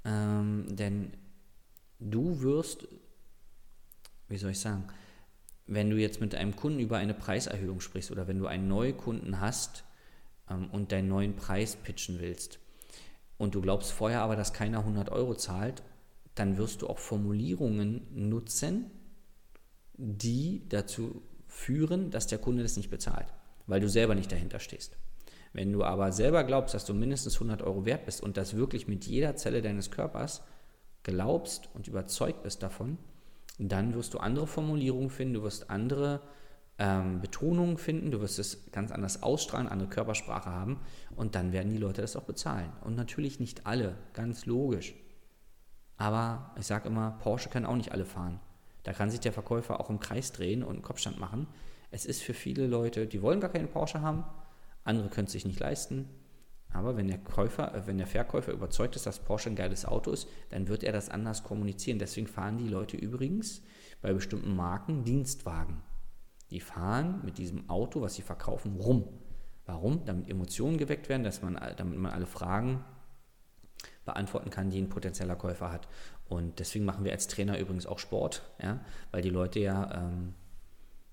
Ähm, 0.05 0.65
denn 0.69 1.11
du 1.99 2.41
wirst, 2.41 2.87
wie 4.27 4.37
soll 4.37 4.51
ich 4.51 4.59
sagen, 4.59 4.87
wenn 5.67 5.89
du 5.89 5.97
jetzt 5.97 6.21
mit 6.21 6.35
einem 6.35 6.55
Kunden 6.55 6.79
über 6.79 6.97
eine 6.97 7.13
Preiserhöhung 7.13 7.79
sprichst 7.79 8.11
oder 8.11 8.27
wenn 8.27 8.39
du 8.39 8.47
einen 8.47 8.67
neuen 8.67 8.97
Kunden 8.97 9.39
hast 9.39 9.83
ähm, 10.49 10.69
und 10.71 10.91
deinen 10.91 11.07
neuen 11.07 11.35
Preis 11.35 11.75
pitchen 11.75 12.19
willst 12.19 12.59
und 13.37 13.55
du 13.55 13.61
glaubst 13.61 13.91
vorher 13.91 14.21
aber, 14.21 14.35
dass 14.35 14.53
keiner 14.53 14.79
100 14.79 15.09
Euro 15.09 15.35
zahlt, 15.35 15.83
dann 16.35 16.57
wirst 16.57 16.81
du 16.81 16.87
auch 16.87 16.99
Formulierungen 16.99 18.07
nutzen, 18.13 18.91
die 19.93 20.67
dazu 20.69 21.21
führen, 21.47 22.11
dass 22.11 22.27
der 22.27 22.37
Kunde 22.37 22.63
das 22.63 22.77
nicht 22.77 22.89
bezahlt, 22.89 23.33
weil 23.65 23.79
du 23.79 23.89
selber 23.89 24.13
nicht 24.13 24.31
dahinter 24.31 24.59
stehst. 24.59 24.97
Wenn 25.53 25.71
du 25.71 25.85
aber 25.85 26.11
selber 26.11 26.43
glaubst, 26.43 26.73
dass 26.73 26.83
du 26.83 26.93
mindestens 26.93 27.35
100 27.35 27.61
Euro 27.61 27.85
wert 27.85 28.05
bist 28.05 28.21
und 28.21 28.35
das 28.35 28.57
wirklich 28.57 28.89
mit 28.89 29.05
jeder 29.05 29.37
Zelle 29.37 29.61
deines 29.61 29.89
Körpers 29.89 30.41
glaubst 31.03 31.69
und 31.73 31.87
überzeugt 31.87 32.43
bist 32.43 32.61
davon, 32.61 32.97
dann 33.57 33.93
wirst 33.93 34.13
du 34.13 34.19
andere 34.19 34.47
Formulierungen 34.47 35.09
finden, 35.09 35.35
du 35.35 35.43
wirst 35.43 35.69
andere 35.69 36.21
ähm, 36.77 37.21
Betonungen 37.21 37.77
finden, 37.77 38.11
du 38.11 38.19
wirst 38.21 38.39
es 38.39 38.71
ganz 38.71 38.91
anders 38.91 39.23
ausstrahlen, 39.23 39.67
andere 39.67 39.89
Körpersprache 39.89 40.49
haben 40.49 40.81
und 41.15 41.35
dann 41.35 41.53
werden 41.53 41.71
die 41.71 41.77
Leute 41.77 42.01
das 42.01 42.15
auch 42.15 42.23
bezahlen. 42.23 42.71
Und 42.81 42.95
natürlich 42.95 43.39
nicht 43.39 43.65
alle, 43.65 43.95
ganz 44.13 44.45
logisch. 44.45 44.93
Aber 45.97 46.53
ich 46.59 46.65
sage 46.65 46.89
immer, 46.89 47.11
Porsche 47.21 47.49
kann 47.49 47.65
auch 47.65 47.77
nicht 47.77 47.93
alle 47.93 48.05
fahren. 48.05 48.41
Da 48.83 48.91
kann 48.91 49.09
sich 49.09 49.21
der 49.21 49.33
Verkäufer 49.33 49.79
auch 49.79 49.89
im 49.89 49.99
Kreis 49.99 50.33
drehen 50.33 50.63
und 50.63 50.73
einen 50.73 50.81
Kopfstand 50.81 51.19
machen. 51.19 51.47
Es 51.91 52.05
ist 52.05 52.21
für 52.21 52.33
viele 52.33 52.67
Leute, 52.67 53.07
die 53.07 53.21
wollen 53.21 53.39
gar 53.39 53.51
keine 53.51 53.67
Porsche 53.67 54.01
haben, 54.01 54.25
andere 54.83 55.09
können 55.09 55.27
es 55.27 55.31
sich 55.31 55.45
nicht 55.45 55.59
leisten. 55.59 56.09
Aber 56.75 56.97
wenn 56.97 57.07
der, 57.07 57.17
Käufer, 57.19 57.73
äh, 57.73 57.87
wenn 57.87 57.97
der 57.97 58.07
Verkäufer 58.07 58.51
überzeugt 58.51 58.95
ist, 58.95 59.05
dass 59.05 59.19
Porsche 59.19 59.49
ein 59.49 59.55
geiles 59.55 59.85
Auto 59.85 60.11
ist, 60.11 60.27
dann 60.49 60.67
wird 60.67 60.83
er 60.83 60.91
das 60.91 61.09
anders 61.09 61.43
kommunizieren. 61.43 61.99
Deswegen 61.99 62.27
fahren 62.27 62.57
die 62.57 62.67
Leute 62.67 62.97
übrigens 62.97 63.63
bei 64.01 64.13
bestimmten 64.13 64.55
Marken 64.55 65.03
Dienstwagen. 65.05 65.81
Die 66.49 66.59
fahren 66.59 67.21
mit 67.23 67.37
diesem 67.37 67.69
Auto, 67.69 68.01
was 68.01 68.15
sie 68.15 68.21
verkaufen, 68.21 68.75
rum. 68.75 69.07
Warum? 69.65 70.05
Damit 70.05 70.29
Emotionen 70.29 70.77
geweckt 70.77 71.09
werden, 71.09 71.23
dass 71.23 71.41
man, 71.41 71.59
damit 71.77 71.97
man 71.97 72.11
alle 72.11 72.27
Fragen 72.27 72.83
beantworten 74.03 74.51
kann, 74.51 74.69
die 74.69 74.79
ein 74.79 74.89
potenzieller 74.89 75.35
Käufer 75.35 75.71
hat. 75.71 75.87
Und 76.27 76.59
deswegen 76.59 76.85
machen 76.85 77.05
wir 77.05 77.13
als 77.13 77.27
Trainer 77.27 77.57
übrigens 77.57 77.87
auch 77.87 77.99
Sport, 77.99 78.43
ja, 78.61 78.79
weil 79.11 79.21
die 79.21 79.29
Leute 79.29 79.59
ja 79.59 80.03
ähm, 80.03 80.33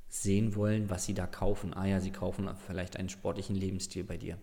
sehen 0.08 0.54
wollen, 0.54 0.90
was 0.90 1.04
sie 1.04 1.14
da 1.14 1.26
kaufen. 1.26 1.72
Ah 1.72 1.86
ja, 1.86 2.00
sie 2.00 2.10
kaufen 2.10 2.50
vielleicht 2.66 2.98
einen 2.98 3.08
sportlichen 3.08 3.56
Lebensstil 3.56 4.04
bei 4.04 4.18
dir. 4.18 4.38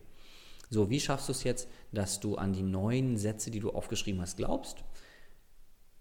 So, 0.70 0.90
wie 0.90 1.00
schaffst 1.00 1.28
du 1.28 1.32
es 1.32 1.44
jetzt, 1.44 1.68
dass 1.92 2.20
du 2.20 2.36
an 2.36 2.54
die 2.54 2.64
neuen 2.64 3.18
Sätze, 3.18 3.50
die 3.50 3.60
du 3.60 3.72
aufgeschrieben 3.72 4.22
hast, 4.22 4.38
glaubst? 4.38 4.84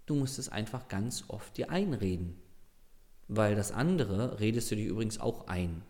Du 0.06 0.14
musst 0.14 0.38
es 0.38 0.48
einfach 0.48 0.88
ganz 0.88 1.24
oft 1.28 1.56
dir 1.56 1.70
einreden. 1.70 2.40
Weil 3.28 3.54
das 3.54 3.72
andere 3.72 4.40
redest 4.40 4.70
du 4.70 4.76
dir 4.76 4.88
übrigens 4.88 5.20
auch 5.20 5.48
ein. 5.48 5.82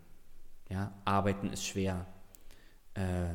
Ja, 0.70 0.92
arbeiten 1.04 1.50
ist 1.50 1.64
schwer. 1.64 2.06
Äh, 2.94 3.28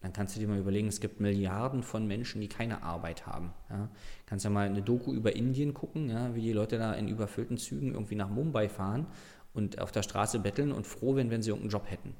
dann 0.00 0.12
kannst 0.12 0.36
du 0.36 0.40
dir 0.40 0.48
mal 0.48 0.58
überlegen, 0.58 0.88
es 0.88 1.00
gibt 1.00 1.20
Milliarden 1.20 1.82
von 1.82 2.06
Menschen, 2.06 2.40
die 2.42 2.48
keine 2.48 2.82
Arbeit 2.82 3.26
haben. 3.26 3.54
Ja. 3.70 3.88
Kannst 4.26 4.44
ja 4.44 4.50
mal 4.50 4.66
eine 4.66 4.82
Doku 4.82 5.14
über 5.14 5.34
Indien 5.34 5.72
gucken, 5.72 6.10
ja, 6.10 6.34
wie 6.34 6.42
die 6.42 6.52
Leute 6.52 6.76
da 6.76 6.92
in 6.92 7.08
überfüllten 7.08 7.56
Zügen 7.56 7.94
irgendwie 7.94 8.14
nach 8.14 8.28
Mumbai 8.28 8.68
fahren 8.68 9.06
und 9.54 9.80
auf 9.80 9.92
der 9.92 10.02
Straße 10.02 10.40
betteln 10.40 10.72
und 10.72 10.86
froh 10.86 11.16
werden, 11.16 11.30
wenn 11.30 11.42
sie 11.42 11.50
irgendeinen 11.50 11.70
Job 11.70 11.90
hätten. 11.90 12.14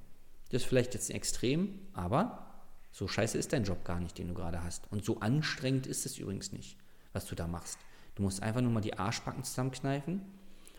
Das 0.51 0.63
ist 0.63 0.69
vielleicht 0.69 0.95
jetzt 0.95 1.11
ein 1.11 1.17
Extrem, 1.17 1.79
aber 1.93 2.54
so 2.95 3.09
scheiße 3.09 3.37
ist 3.37 3.53
dein 3.53 3.65
Job 3.65 3.85
gar 3.85 3.99
nicht, 3.99 4.17
den 4.19 4.29
du 4.29 4.35
gerade 4.35 4.63
hast. 4.63 4.91
Und 4.93 5.05
so 5.05 5.19
anstrengend 5.19 5.89
ist 5.89 6.07
es 6.07 6.17
übrigens 6.17 6.53
nicht, 6.53 6.79
was 7.13 7.27
du 7.27 7.35
da 7.35 7.49
machst. 7.49 7.77
Du 8.15 8.23
musst 8.23 8.41
einfach 8.41 8.61
nur 8.61 8.71
mal 8.71 8.81
die 8.81 8.97
Arschbacken 8.97 9.43
zusammenkneifen 9.43 10.23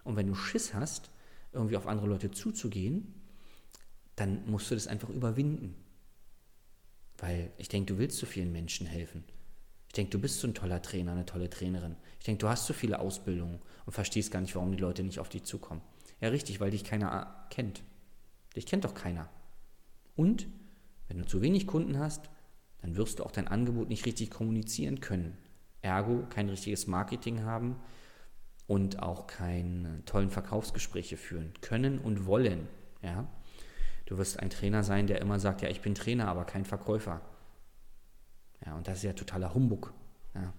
und 0.06 0.16
wenn 0.16 0.28
du 0.28 0.34
Schiss 0.34 0.74
hast, 0.74 1.12
irgendwie 1.52 1.76
auf 1.76 1.88
andere 1.88 2.08
Leute 2.08 2.32
zuzugehen, 2.32 3.14
dann 4.16 4.50
musst 4.50 4.72
du 4.72 4.76
das 4.76 4.88
einfach 4.88 5.10
überwinden. 5.10 5.76
Weil 7.18 7.52
ich 7.58 7.68
denke, 7.68 7.94
du 7.94 8.00
willst 8.00 8.18
so 8.18 8.26
vielen 8.26 8.54
Menschen 8.54 8.88
helfen. 8.88 9.26
Ich 9.88 9.94
denke, 9.94 10.12
du 10.12 10.20
bist 10.20 10.40
so 10.40 10.48
ein 10.48 10.54
toller 10.54 10.82
Trainer, 10.82 11.12
eine 11.12 11.26
tolle 11.26 11.50
Trainerin. 11.50 11.98
Ich 12.20 12.26
denke, 12.26 12.40
du 12.40 12.48
hast 12.48 12.66
so 12.66 12.72
viele 12.72 13.00
Ausbildungen 13.00 13.60
und 13.86 13.92
verstehst 13.92 14.32
gar 14.32 14.40
nicht, 14.40 14.56
warum 14.56 14.72
die 14.72 14.78
Leute 14.78 15.04
nicht 15.04 15.20
auf 15.20 15.28
dich 15.28 15.44
zukommen. 15.44 15.82
Ja, 16.22 16.30
richtig, 16.30 16.62
weil 16.62 16.72
dich 16.72 16.86
keiner 16.86 17.46
kennt. 17.50 17.84
Dich 18.56 18.66
kennt 18.66 18.86
doch 18.86 18.94
keiner. 18.94 19.30
Und 20.16 20.48
wenn 21.08 21.18
du 21.18 21.26
zu 21.26 21.42
wenig 21.42 21.68
Kunden 21.68 22.00
hast, 22.00 22.30
dann 22.82 22.96
wirst 22.96 23.20
du 23.20 23.24
auch 23.24 23.32
dein 23.32 23.48
Angebot 23.48 23.90
nicht 23.90 24.06
richtig 24.06 24.32
kommunizieren 24.32 25.00
können. 25.00 25.38
Ergo 25.82 26.26
kein 26.30 26.50
richtiges 26.50 26.88
Marketing 26.88 27.44
haben 27.44 27.78
und 28.68 29.02
auch 29.02 29.28
keine 29.28 30.04
tollen 30.06 30.30
Verkaufsgespräche 30.30 31.18
führen 31.18 31.54
können 31.62 32.00
und 32.00 32.26
wollen. 32.26 32.68
Ja? 33.02 33.28
Du 34.06 34.18
wirst 34.18 34.40
ein 34.40 34.50
Trainer 34.50 34.84
sein, 34.84 35.08
der 35.08 35.22
immer 35.22 35.40
sagt, 35.40 35.62
ja, 35.62 35.70
ich 35.70 35.82
bin 35.82 35.96
Trainer, 35.96 36.28
aber 36.28 36.46
kein 36.46 36.66
Verkäufer. 36.66 37.22
Ja, 38.66 38.76
und 38.76 38.88
das 38.88 38.98
ist 38.98 39.04
ja 39.04 39.14
totaler 39.14 39.54
Humbug. 39.54 39.94
Ja. 40.34 40.54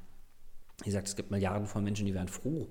Wie 0.78 0.86
gesagt, 0.86 1.08
es 1.08 1.16
gibt 1.16 1.30
Milliarden 1.30 1.66
von 1.66 1.82
Menschen, 1.82 2.06
die 2.06 2.14
wären 2.14 2.28
froh, 2.28 2.68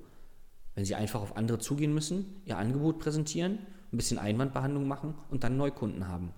wenn 0.76 0.86
sie 0.86 0.96
einfach 0.96 1.22
auf 1.22 1.38
andere 1.38 1.60
zugehen 1.60 1.94
müssen, 1.94 2.42
ihr 2.46 2.58
Angebot 2.58 3.00
präsentieren, 3.00 3.60
ein 3.92 3.98
bisschen 3.98 4.20
Einwandbehandlung 4.20 4.88
machen 4.88 5.16
und 5.30 5.44
dann 5.44 5.58
Neukunden 5.58 6.08
haben. 6.08 6.34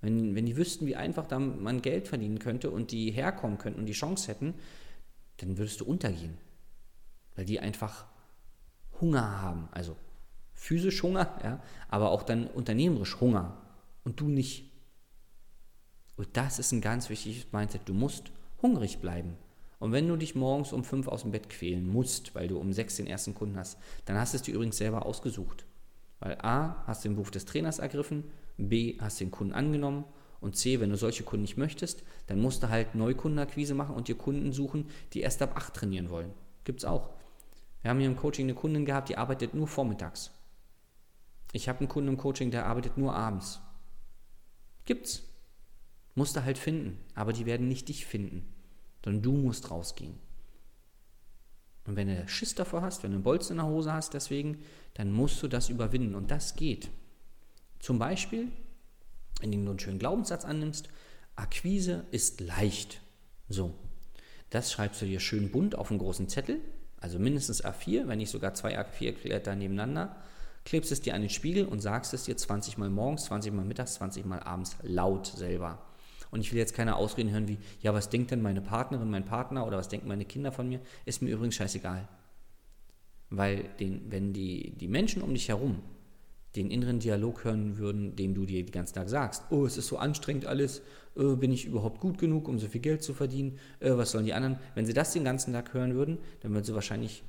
Wenn, 0.00 0.34
wenn 0.34 0.46
die 0.46 0.56
wüssten, 0.56 0.86
wie 0.86 0.96
einfach 0.96 1.26
da 1.26 1.38
man 1.38 1.82
Geld 1.82 2.08
verdienen 2.08 2.38
könnte 2.38 2.70
und 2.70 2.90
die 2.90 3.10
herkommen 3.10 3.58
könnten 3.58 3.80
und 3.80 3.86
die 3.86 3.92
Chance 3.92 4.28
hätten, 4.28 4.54
dann 5.38 5.58
würdest 5.58 5.80
du 5.80 5.84
untergehen. 5.84 6.38
Weil 7.34 7.44
die 7.44 7.60
einfach 7.60 8.06
Hunger 9.00 9.42
haben. 9.42 9.68
Also 9.72 9.96
physisch 10.54 11.02
Hunger, 11.02 11.38
ja, 11.42 11.62
aber 11.88 12.10
auch 12.10 12.22
dann 12.22 12.46
unternehmerisch 12.46 13.20
Hunger. 13.20 13.56
Und 14.04 14.20
du 14.20 14.28
nicht. 14.28 14.70
Und 16.16 16.28
das 16.36 16.58
ist 16.58 16.72
ein 16.72 16.80
ganz 16.80 17.10
wichtiges 17.10 17.52
Mindset. 17.52 17.82
Du 17.86 17.94
musst 17.94 18.30
hungrig 18.62 19.00
bleiben. 19.00 19.36
Und 19.78 19.92
wenn 19.92 20.08
du 20.08 20.16
dich 20.16 20.34
morgens 20.34 20.72
um 20.72 20.84
fünf 20.84 21.08
aus 21.08 21.22
dem 21.22 21.32
Bett 21.32 21.50
quälen 21.50 21.86
musst, 21.86 22.34
weil 22.34 22.48
du 22.48 22.58
um 22.58 22.72
sechs 22.72 22.96
den 22.96 23.06
ersten 23.06 23.34
Kunden 23.34 23.58
hast, 23.58 23.78
dann 24.06 24.16
hast 24.16 24.32
du 24.32 24.36
es 24.36 24.42
dir 24.42 24.54
übrigens 24.54 24.78
selber 24.78 25.04
ausgesucht. 25.04 25.66
Weil 26.18 26.38
A, 26.40 26.82
hast 26.86 27.04
du 27.04 27.08
den 27.08 27.16
Beruf 27.16 27.30
des 27.30 27.44
Trainers 27.44 27.78
ergriffen, 27.78 28.24
B, 28.56 28.98
hast 29.00 29.20
den 29.20 29.30
Kunden 29.30 29.52
angenommen 29.52 30.04
und 30.40 30.56
C, 30.56 30.80
wenn 30.80 30.90
du 30.90 30.96
solche 30.96 31.24
Kunden 31.24 31.42
nicht 31.42 31.56
möchtest, 31.56 32.02
dann 32.26 32.40
musst 32.40 32.62
du 32.62 32.68
halt 32.68 32.94
Neukundenakquise 32.94 33.74
machen 33.74 33.94
und 33.94 34.08
dir 34.08 34.16
Kunden 34.16 34.52
suchen, 34.52 34.88
die 35.12 35.20
erst 35.20 35.42
ab 35.42 35.56
acht 35.56 35.74
trainieren 35.74 36.10
wollen. 36.10 36.32
Gibt 36.64 36.80
es 36.80 36.84
auch. 36.84 37.10
Wir 37.82 37.90
haben 37.90 37.98
hier 37.98 38.08
im 38.08 38.16
Coaching 38.16 38.46
eine 38.46 38.54
Kundin 38.54 38.84
gehabt, 38.84 39.08
die 39.08 39.18
arbeitet 39.18 39.54
nur 39.54 39.68
vormittags. 39.68 40.30
Ich 41.52 41.68
habe 41.68 41.80
einen 41.80 41.88
Kunden 41.88 42.10
im 42.10 42.16
Coaching, 42.16 42.50
der 42.50 42.66
arbeitet 42.66 42.98
nur 42.98 43.14
abends. 43.14 43.60
Gibt's. 44.84 45.22
Musst 46.14 46.34
du 46.34 46.44
halt 46.44 46.58
finden, 46.58 46.98
aber 47.14 47.32
die 47.32 47.46
werden 47.46 47.68
nicht 47.68 47.88
dich 47.88 48.06
finden, 48.06 48.44
sondern 49.04 49.22
du 49.22 49.32
musst 49.32 49.70
rausgehen. 49.70 50.18
Und 51.86 51.96
wenn 51.96 52.08
du 52.08 52.26
Schiss 52.28 52.54
davor 52.54 52.82
hast, 52.82 53.02
wenn 53.02 53.10
du 53.10 53.16
einen 53.16 53.24
Bolzen 53.24 53.52
in 53.52 53.58
der 53.58 53.66
Hose 53.66 53.92
hast, 53.92 54.14
deswegen, 54.14 54.62
dann 54.94 55.12
musst 55.12 55.42
du 55.42 55.48
das 55.48 55.68
überwinden. 55.68 56.14
Und 56.14 56.30
das 56.30 56.56
geht. 56.56 56.88
Zum 57.80 57.98
Beispiel, 57.98 58.48
indem 59.42 59.64
du 59.64 59.70
einen 59.70 59.80
schönen 59.80 59.98
Glaubenssatz 59.98 60.44
annimmst, 60.44 60.88
Akquise 61.36 62.06
ist 62.10 62.40
leicht. 62.40 63.00
So, 63.48 63.74
das 64.50 64.72
schreibst 64.72 65.02
du 65.02 65.06
dir 65.06 65.20
schön 65.20 65.50
bunt 65.50 65.76
auf 65.76 65.90
einen 65.90 65.98
großen 65.98 66.28
Zettel, 66.28 66.60
also 66.98 67.18
mindestens 67.18 67.64
A4, 67.64 68.08
wenn 68.08 68.18
nicht 68.18 68.30
sogar 68.30 68.54
zwei 68.54 68.78
A4-Blätter 68.78 69.54
nebeneinander, 69.54 70.16
klebst 70.64 70.90
es 70.90 71.00
dir 71.00 71.14
an 71.14 71.20
den 71.20 71.30
Spiegel 71.30 71.66
und 71.66 71.80
sagst 71.80 72.14
es 72.14 72.24
dir 72.24 72.36
20 72.36 72.78
Mal 72.78 72.90
morgens, 72.90 73.24
20 73.24 73.52
Mal 73.52 73.64
mittags, 73.64 73.94
20 73.94 74.24
Mal 74.24 74.40
abends 74.40 74.76
laut 74.82 75.26
selber. 75.26 75.78
Und 76.30 76.40
ich 76.40 76.52
will 76.52 76.58
jetzt 76.58 76.74
keine 76.74 76.96
Ausreden 76.96 77.30
hören 77.30 77.48
wie, 77.48 77.58
ja, 77.80 77.94
was 77.94 78.08
denkt 78.08 78.30
denn 78.30 78.42
meine 78.42 78.60
Partnerin, 78.60 79.10
mein 79.10 79.24
Partner 79.24 79.66
oder 79.66 79.78
was 79.78 79.88
denken 79.88 80.08
meine 80.08 80.24
Kinder 80.24 80.50
von 80.50 80.68
mir? 80.68 80.80
Ist 81.04 81.22
mir 81.22 81.30
übrigens 81.30 81.54
scheißegal. 81.54 82.08
Weil 83.30 83.64
den, 83.78 84.10
wenn 84.10 84.32
die, 84.32 84.76
die 84.76 84.88
Menschen 84.88 85.22
um 85.22 85.34
dich 85.34 85.48
herum 85.48 85.82
den 86.56 86.70
inneren 86.70 86.98
Dialog 86.98 87.44
hören 87.44 87.78
würden, 87.78 88.16
den 88.16 88.34
du 88.34 88.46
dir 88.46 88.64
den 88.64 88.72
ganzen 88.72 88.94
Tag 88.94 89.08
sagst, 89.08 89.44
oh, 89.50 89.66
es 89.66 89.76
ist 89.76 89.88
so 89.88 89.98
anstrengend 89.98 90.46
alles, 90.46 90.82
äh, 91.16 91.36
bin 91.36 91.52
ich 91.52 91.66
überhaupt 91.66 92.00
gut 92.00 92.18
genug, 92.18 92.48
um 92.48 92.58
so 92.58 92.66
viel 92.68 92.80
Geld 92.80 93.02
zu 93.02 93.14
verdienen, 93.14 93.58
äh, 93.80 93.92
was 93.92 94.10
sollen 94.10 94.24
die 94.24 94.34
anderen? 94.34 94.58
Wenn 94.74 94.86
sie 94.86 94.94
das 94.94 95.12
den 95.12 95.24
ganzen 95.24 95.52
Tag 95.52 95.74
hören 95.74 95.94
würden, 95.94 96.18
dann 96.40 96.52
würden 96.52 96.64
sie 96.64 96.74
wahrscheinlich 96.74 97.22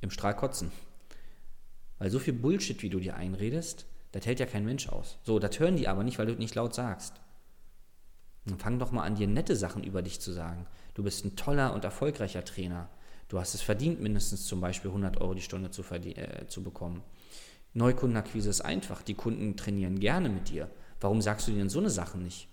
im 0.00 0.10
Strahl 0.10 0.34
kotzen. 0.34 0.72
Weil 1.98 2.10
so 2.10 2.18
viel 2.18 2.34
Bullshit, 2.34 2.82
wie 2.82 2.90
du 2.90 2.98
dir 2.98 3.16
einredest, 3.16 3.86
das 4.10 4.26
hält 4.26 4.40
ja 4.40 4.46
kein 4.46 4.64
Mensch 4.64 4.88
aus. 4.88 5.18
So, 5.22 5.38
das 5.38 5.58
hören 5.58 5.76
die 5.76 5.88
aber 5.88 6.04
nicht, 6.04 6.18
weil 6.18 6.26
du 6.26 6.34
nicht 6.34 6.54
laut 6.54 6.74
sagst. 6.74 7.14
Dann 8.44 8.58
fang 8.58 8.78
doch 8.78 8.90
mal 8.90 9.04
an, 9.04 9.14
dir 9.14 9.28
nette 9.28 9.54
Sachen 9.56 9.84
über 9.84 10.02
dich 10.02 10.20
zu 10.20 10.32
sagen. 10.32 10.66
Du 10.94 11.02
bist 11.02 11.24
ein 11.24 11.36
toller 11.36 11.72
und 11.74 11.84
erfolgreicher 11.84 12.44
Trainer. 12.44 12.90
Du 13.28 13.38
hast 13.38 13.54
es 13.54 13.62
verdient, 13.62 14.00
mindestens 14.00 14.46
zum 14.46 14.60
Beispiel 14.60 14.90
100 14.90 15.20
Euro 15.20 15.34
die 15.34 15.40
Stunde 15.40 15.70
zu, 15.70 15.82
äh, 15.82 16.46
zu 16.48 16.62
bekommen. 16.62 17.02
Neukundenakquise 17.74 18.50
ist 18.50 18.60
einfach. 18.60 19.02
Die 19.02 19.14
Kunden 19.14 19.56
trainieren 19.56 19.98
gerne 19.98 20.28
mit 20.28 20.50
dir. 20.50 20.70
Warum 21.00 21.20
sagst 21.20 21.48
du 21.48 21.52
denn 21.52 21.70
so 21.70 21.78
eine 21.78 21.90
Sache 21.90 22.18
nicht? 22.18 22.48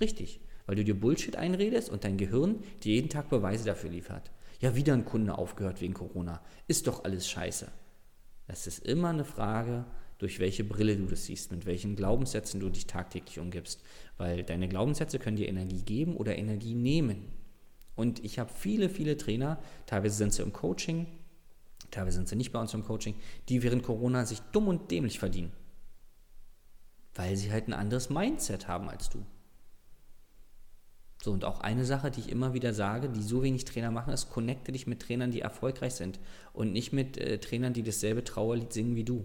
Richtig, 0.00 0.40
weil 0.66 0.76
du 0.76 0.84
dir 0.84 0.98
Bullshit 0.98 1.36
einredest 1.36 1.90
und 1.90 2.04
dein 2.04 2.16
Gehirn 2.16 2.60
dir 2.82 2.94
jeden 2.94 3.08
Tag 3.08 3.28
Beweise 3.28 3.64
dafür 3.64 3.90
liefert. 3.90 4.30
Ja, 4.60 4.74
wieder 4.74 4.94
ein 4.94 5.04
Kunde 5.04 5.36
aufgehört 5.36 5.80
wegen 5.80 5.94
Corona. 5.94 6.40
Ist 6.66 6.86
doch 6.86 7.04
alles 7.04 7.28
scheiße. 7.28 7.70
Das 8.46 8.66
ist 8.66 8.84
immer 8.84 9.10
eine 9.10 9.24
Frage, 9.24 9.84
durch 10.18 10.38
welche 10.38 10.64
Brille 10.64 10.96
du 10.96 11.06
das 11.06 11.26
siehst, 11.26 11.50
mit 11.50 11.66
welchen 11.66 11.96
Glaubenssätzen 11.96 12.60
du 12.60 12.68
dich 12.68 12.86
tagtäglich 12.86 13.38
umgibst. 13.38 13.82
Weil 14.16 14.42
deine 14.42 14.68
Glaubenssätze 14.68 15.18
können 15.18 15.36
dir 15.36 15.48
Energie 15.48 15.82
geben 15.82 16.16
oder 16.16 16.36
Energie 16.36 16.74
nehmen. 16.74 17.28
Und 17.94 18.24
ich 18.24 18.38
habe 18.38 18.50
viele, 18.52 18.88
viele 18.88 19.16
Trainer, 19.16 19.60
teilweise 19.86 20.16
sind 20.16 20.32
sie 20.32 20.42
im 20.42 20.52
Coaching, 20.52 21.06
teilweise 21.94 22.16
sind 22.16 22.28
sie 22.28 22.36
nicht 22.36 22.52
bei 22.52 22.60
uns 22.60 22.74
im 22.74 22.84
Coaching, 22.84 23.14
die 23.48 23.62
während 23.62 23.82
Corona 23.82 24.26
sich 24.26 24.40
dumm 24.52 24.68
und 24.68 24.90
dämlich 24.90 25.18
verdienen. 25.18 25.52
Weil 27.14 27.36
sie 27.36 27.52
halt 27.52 27.68
ein 27.68 27.72
anderes 27.72 28.10
Mindset 28.10 28.68
haben 28.68 28.88
als 28.88 29.08
du. 29.08 29.24
So, 31.22 31.32
und 31.32 31.44
auch 31.44 31.60
eine 31.60 31.86
Sache, 31.86 32.10
die 32.10 32.20
ich 32.20 32.28
immer 32.28 32.52
wieder 32.52 32.74
sage, 32.74 33.08
die 33.08 33.22
so 33.22 33.42
wenig 33.42 33.64
Trainer 33.64 33.90
machen, 33.90 34.12
ist, 34.12 34.28
connecte 34.28 34.72
dich 34.72 34.86
mit 34.86 35.00
Trainern, 35.00 35.30
die 35.30 35.40
erfolgreich 35.40 35.94
sind 35.94 36.20
und 36.52 36.72
nicht 36.72 36.92
mit 36.92 37.16
äh, 37.16 37.38
Trainern, 37.38 37.72
die 37.72 37.82
dasselbe 37.82 38.24
Trauerlied 38.24 38.72
singen 38.74 38.94
wie 38.94 39.04
du. 39.04 39.24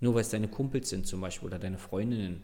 Nur 0.00 0.14
weil 0.14 0.22
es 0.22 0.30
deine 0.30 0.48
Kumpels 0.48 0.88
sind 0.88 1.06
zum 1.06 1.20
Beispiel 1.20 1.46
oder 1.46 1.60
deine 1.60 1.78
Freundinnen. 1.78 2.42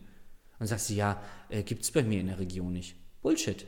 Und 0.61 0.69
sagst 0.69 0.91
du, 0.91 0.95
ja, 0.95 1.21
äh, 1.49 1.65
gibt 1.65 1.83
es 1.83 1.91
bei 1.91 2.05
mir 2.05 2.21
in 2.21 2.29
der 2.29 2.39
Region 2.39 2.73
nicht. 2.73 2.95
Bullshit. 3.23 3.67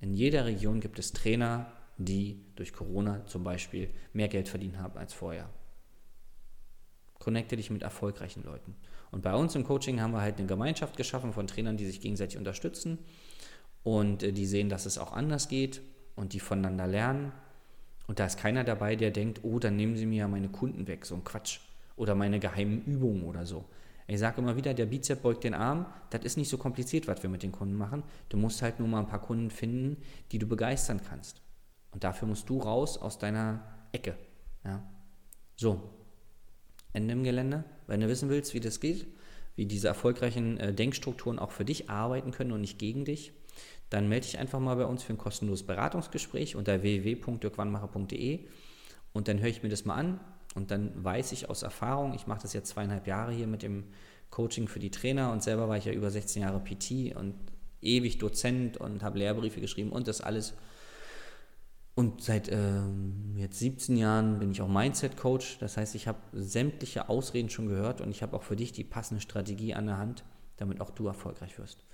In 0.00 0.14
jeder 0.14 0.44
Region 0.46 0.80
gibt 0.80 0.98
es 0.98 1.12
Trainer, 1.12 1.70
die 1.98 2.44
durch 2.56 2.72
Corona 2.72 3.24
zum 3.26 3.44
Beispiel 3.44 3.90
mehr 4.12 4.28
Geld 4.28 4.48
verdient 4.48 4.78
haben 4.78 4.98
als 4.98 5.12
vorher. 5.12 5.48
Connecte 7.18 7.56
dich 7.56 7.70
mit 7.70 7.82
erfolgreichen 7.82 8.42
Leuten. 8.42 8.74
Und 9.10 9.22
bei 9.22 9.34
uns 9.34 9.54
im 9.54 9.64
Coaching 9.64 10.00
haben 10.00 10.12
wir 10.12 10.22
halt 10.22 10.38
eine 10.38 10.46
Gemeinschaft 10.46 10.96
geschaffen 10.96 11.32
von 11.32 11.46
Trainern, 11.46 11.76
die 11.76 11.86
sich 11.86 12.00
gegenseitig 12.00 12.38
unterstützen 12.38 12.98
und 13.82 14.22
äh, 14.22 14.32
die 14.32 14.46
sehen, 14.46 14.68
dass 14.68 14.86
es 14.86 14.98
auch 14.98 15.12
anders 15.12 15.48
geht 15.48 15.82
und 16.16 16.32
die 16.32 16.40
voneinander 16.40 16.86
lernen. 16.86 17.32
Und 18.06 18.18
da 18.18 18.26
ist 18.26 18.38
keiner 18.38 18.64
dabei, 18.64 18.96
der 18.96 19.10
denkt, 19.10 19.40
oh, 19.42 19.58
dann 19.58 19.76
nehmen 19.76 19.96
sie 19.96 20.06
mir 20.06 20.20
ja 20.20 20.28
meine 20.28 20.48
Kunden 20.48 20.88
weg, 20.88 21.06
so 21.06 21.14
ein 21.14 21.24
Quatsch. 21.24 21.60
Oder 21.94 22.14
meine 22.14 22.40
geheimen 22.40 22.82
Übungen 22.84 23.24
oder 23.24 23.46
so. 23.46 23.66
Ich 24.06 24.18
sage 24.18 24.40
immer 24.40 24.56
wieder, 24.56 24.74
der 24.74 24.86
Bizep 24.86 25.22
beugt 25.22 25.44
den 25.44 25.54
Arm. 25.54 25.86
Das 26.10 26.24
ist 26.24 26.36
nicht 26.36 26.48
so 26.48 26.58
kompliziert, 26.58 27.06
was 27.06 27.22
wir 27.22 27.30
mit 27.30 27.42
den 27.42 27.52
Kunden 27.52 27.74
machen. 27.74 28.02
Du 28.28 28.36
musst 28.36 28.62
halt 28.62 28.78
nur 28.78 28.88
mal 28.88 29.00
ein 29.00 29.06
paar 29.06 29.22
Kunden 29.22 29.50
finden, 29.50 29.98
die 30.32 30.38
du 30.38 30.46
begeistern 30.46 31.00
kannst. 31.06 31.41
Und 31.92 32.04
dafür 32.04 32.26
musst 32.26 32.48
du 32.48 32.58
raus 32.58 32.98
aus 32.98 33.18
deiner 33.18 33.62
Ecke. 33.92 34.16
Ja. 34.64 34.82
So, 35.56 35.80
Ende 36.92 37.12
im 37.12 37.24
Gelände. 37.24 37.64
Wenn 37.86 38.00
du 38.00 38.08
wissen 38.08 38.28
willst, 38.28 38.54
wie 38.54 38.60
das 38.60 38.80
geht, 38.80 39.06
wie 39.56 39.66
diese 39.66 39.88
erfolgreichen 39.88 40.58
äh, 40.58 40.72
Denkstrukturen 40.72 41.38
auch 41.38 41.50
für 41.50 41.64
dich 41.64 41.90
arbeiten 41.90 42.30
können 42.30 42.52
und 42.52 42.60
nicht 42.60 42.78
gegen 42.78 43.04
dich, 43.04 43.32
dann 43.90 44.08
melde 44.08 44.26
dich 44.26 44.38
einfach 44.38 44.60
mal 44.60 44.76
bei 44.76 44.86
uns 44.86 45.02
für 45.02 45.12
ein 45.12 45.18
kostenloses 45.18 45.66
Beratungsgespräch 45.66 46.56
unter 46.56 46.82
www.dirkwannmacher.de 46.82 48.40
und 49.12 49.28
dann 49.28 49.40
höre 49.40 49.48
ich 49.48 49.62
mir 49.62 49.68
das 49.68 49.84
mal 49.84 49.96
an 49.96 50.20
und 50.54 50.70
dann 50.70 51.04
weiß 51.04 51.32
ich 51.32 51.50
aus 51.50 51.62
Erfahrung, 51.62 52.14
ich 52.14 52.26
mache 52.26 52.42
das 52.42 52.54
jetzt 52.54 52.70
zweieinhalb 52.70 53.06
Jahre 53.06 53.32
hier 53.32 53.46
mit 53.46 53.62
dem 53.62 53.84
Coaching 54.30 54.68
für 54.68 54.78
die 54.78 54.90
Trainer 54.90 55.30
und 55.30 55.42
selber 55.42 55.68
war 55.68 55.76
ich 55.76 55.84
ja 55.84 55.92
über 55.92 56.10
16 56.10 56.42
Jahre 56.42 56.60
PT 56.60 57.14
und 57.14 57.34
ewig 57.82 58.16
Dozent 58.18 58.78
und 58.78 59.02
habe 59.02 59.18
Lehrbriefe 59.18 59.60
geschrieben 59.60 59.92
und 59.92 60.08
das 60.08 60.22
alles. 60.22 60.54
Und 61.94 62.22
seit 62.22 62.50
ähm, 62.50 63.34
jetzt 63.36 63.58
17 63.58 63.96
Jahren 63.96 64.38
bin 64.38 64.50
ich 64.50 64.62
auch 64.62 64.68
Mindset-Coach. 64.68 65.58
Das 65.58 65.76
heißt, 65.76 65.94
ich 65.94 66.08
habe 66.08 66.20
sämtliche 66.32 67.08
Ausreden 67.08 67.50
schon 67.50 67.68
gehört 67.68 68.00
und 68.00 68.10
ich 68.10 68.22
habe 68.22 68.34
auch 68.34 68.42
für 68.42 68.56
dich 68.56 68.72
die 68.72 68.84
passende 68.84 69.20
Strategie 69.20 69.74
an 69.74 69.86
der 69.86 69.98
Hand, 69.98 70.24
damit 70.56 70.80
auch 70.80 70.90
du 70.90 71.06
erfolgreich 71.06 71.58
wirst. 71.58 71.84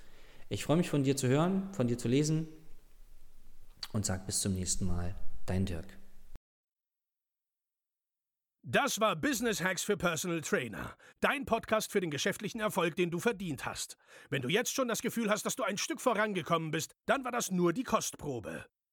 Ich 0.47 0.63
freue 0.63 0.77
mich 0.77 0.89
von 0.89 1.03
dir 1.03 1.17
zu 1.17 1.27
hören, 1.27 1.73
von 1.73 1.87
dir 1.87 1.97
zu 1.97 2.07
lesen 2.07 2.47
und 3.91 4.05
sag 4.05 4.25
bis 4.25 4.39
zum 4.39 4.53
nächsten 4.53 4.85
Mal. 4.85 5.15
Dein 5.45 5.65
Dirk. 5.65 5.99
Das 8.63 8.99
war 8.99 9.15
Business 9.15 9.63
Hacks 9.63 9.83
für 9.83 9.97
Personal 9.97 10.41
Trainer. 10.41 10.95
Dein 11.21 11.45
Podcast 11.45 11.91
für 11.91 11.99
den 11.99 12.11
geschäftlichen 12.11 12.61
Erfolg, 12.61 12.95
den 12.95 13.09
du 13.09 13.19
verdient 13.19 13.65
hast. 13.65 13.97
Wenn 14.29 14.41
du 14.41 14.49
jetzt 14.49 14.73
schon 14.73 14.87
das 14.87 15.01
Gefühl 15.01 15.29
hast, 15.29 15.45
dass 15.45 15.55
du 15.55 15.63
ein 15.63 15.77
Stück 15.77 15.99
vorangekommen 15.99 16.71
bist, 16.71 16.93
dann 17.05 17.23
war 17.23 17.31
das 17.31 17.51
nur 17.51 17.73
die 17.73 17.83
Kostprobe. 17.83 18.65